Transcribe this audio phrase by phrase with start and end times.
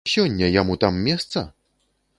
[0.11, 1.47] Сёння яму там месца?